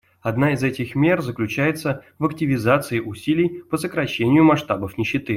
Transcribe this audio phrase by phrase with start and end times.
[0.23, 5.29] Одна из этих мер заключается в активизации усилий по сокращению масштабов нищеты.